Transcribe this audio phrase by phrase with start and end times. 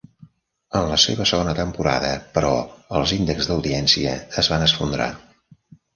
[0.79, 2.51] En la seva segona temporada, però,
[3.01, 5.11] els índexs d'audiència es van esfondrar.